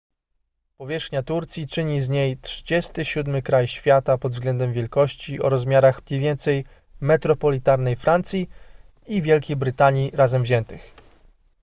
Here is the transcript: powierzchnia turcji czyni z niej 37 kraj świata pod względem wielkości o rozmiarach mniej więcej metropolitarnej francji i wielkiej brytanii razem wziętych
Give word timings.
powierzchnia 0.77 1.23
turcji 1.23 1.67
czyni 1.67 2.01
z 2.01 2.09
niej 2.09 2.37
37 2.37 3.41
kraj 3.41 3.67
świata 3.67 4.17
pod 4.17 4.31
względem 4.31 4.73
wielkości 4.73 5.41
o 5.41 5.49
rozmiarach 5.49 6.01
mniej 6.09 6.21
więcej 6.21 6.65
metropolitarnej 7.01 7.95
francji 7.95 8.49
i 9.07 9.21
wielkiej 9.21 9.55
brytanii 9.55 10.11
razem 10.13 10.43
wziętych 10.43 10.95